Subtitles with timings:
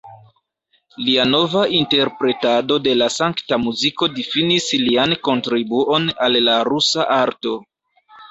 [1.07, 7.53] Lia nova interpretado de la sankta muziko difinis lian kontribuon al la rusa arto.